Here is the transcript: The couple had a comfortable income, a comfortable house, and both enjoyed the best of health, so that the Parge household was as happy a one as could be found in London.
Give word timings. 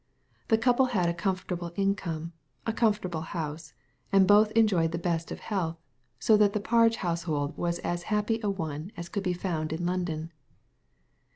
The 0.47 0.57
couple 0.57 0.85
had 0.87 1.09
a 1.09 1.13
comfortable 1.13 1.71
income, 1.75 2.33
a 2.65 2.73
comfortable 2.73 3.21
house, 3.21 3.73
and 4.11 4.27
both 4.27 4.49
enjoyed 4.53 4.93
the 4.93 4.97
best 4.97 5.31
of 5.31 5.41
health, 5.41 5.77
so 6.17 6.35
that 6.37 6.53
the 6.53 6.59
Parge 6.59 6.95
household 6.95 7.55
was 7.55 7.77
as 7.85 8.01
happy 8.09 8.39
a 8.41 8.49
one 8.49 8.91
as 8.97 9.09
could 9.09 9.21
be 9.21 9.33
found 9.33 9.71
in 9.71 9.85
London. 9.85 10.31